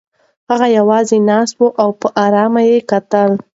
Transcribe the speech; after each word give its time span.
هغه 0.49 0.67
یوازې 0.77 1.17
ناسته 1.29 1.57
وه 1.61 1.69
او 1.81 1.89
په 2.01 2.07
ارامۍ 2.25 2.65
یې 2.73 2.79
کتل. 2.91 3.31